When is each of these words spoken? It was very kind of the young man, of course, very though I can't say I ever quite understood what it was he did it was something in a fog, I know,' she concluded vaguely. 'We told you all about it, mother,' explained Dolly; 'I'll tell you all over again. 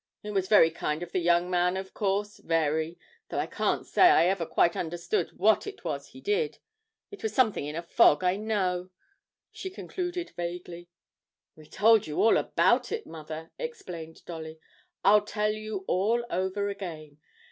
It 0.23 0.31
was 0.31 0.47
very 0.47 0.71
kind 0.71 1.03
of 1.03 1.11
the 1.11 1.19
young 1.19 1.47
man, 1.47 1.77
of 1.77 1.93
course, 1.93 2.37
very 2.37 2.97
though 3.29 3.37
I 3.37 3.45
can't 3.45 3.85
say 3.85 4.01
I 4.09 4.25
ever 4.25 4.47
quite 4.47 4.75
understood 4.75 5.33
what 5.37 5.67
it 5.67 5.83
was 5.83 6.07
he 6.07 6.19
did 6.21 6.57
it 7.11 7.21
was 7.21 7.35
something 7.35 7.67
in 7.67 7.75
a 7.75 7.83
fog, 7.83 8.23
I 8.23 8.35
know,' 8.35 8.89
she 9.51 9.69
concluded 9.69 10.31
vaguely. 10.31 10.89
'We 11.55 11.67
told 11.67 12.07
you 12.07 12.19
all 12.19 12.37
about 12.37 12.91
it, 12.91 13.05
mother,' 13.05 13.51
explained 13.59 14.25
Dolly; 14.25 14.57
'I'll 15.05 15.21
tell 15.23 15.51
you 15.53 15.85
all 15.87 16.25
over 16.31 16.67
again. 16.67 17.19